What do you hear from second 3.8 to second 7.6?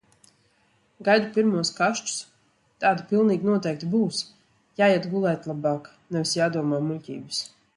būs. Jāiet gulēt labāk, nevis jādomā muļķības.